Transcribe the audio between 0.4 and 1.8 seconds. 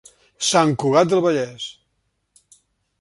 Sant Cugat del Vallès.